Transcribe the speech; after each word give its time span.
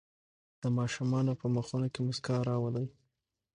د 0.61 0.63
ماشومانو 0.77 1.31
په 1.41 1.47
مخونو 1.55 1.87
کې 1.93 1.99
مسکا 2.07 2.35
راولئ. 2.49 2.87